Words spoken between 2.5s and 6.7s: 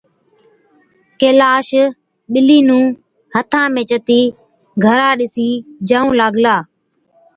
نُون هٿا ۾ چتِي گھرا ڏِسِين جائُون لاگلا،